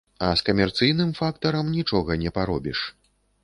[0.27, 2.79] А з камерцыйным фактарам нічога не паробіш.